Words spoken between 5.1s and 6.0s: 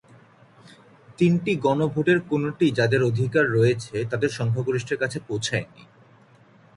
পৌঁছায়নি।